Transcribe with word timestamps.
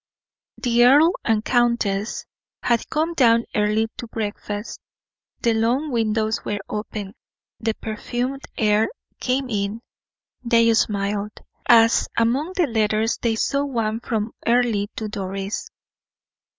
The 0.57 0.83
earl 0.85 1.11
and 1.23 1.45
countess 1.45 2.25
had 2.63 2.89
come 2.89 3.13
down 3.13 3.45
early 3.53 3.87
to 3.97 4.07
breakfast 4.07 4.79
the 5.43 5.53
long 5.53 5.91
windows 5.91 6.43
were 6.43 6.57
open 6.67 7.13
the 7.59 7.75
perfumed 7.75 8.41
air 8.57 8.89
came 9.19 9.47
in. 9.47 9.83
They 10.43 10.73
smiled, 10.73 11.39
as 11.67 12.09
among 12.17 12.53
the 12.55 12.65
letters 12.65 13.19
they 13.21 13.35
saw 13.35 13.63
one 13.63 13.99
from 13.99 14.33
Earle 14.47 14.87
to 14.95 15.07
Doris. 15.07 15.69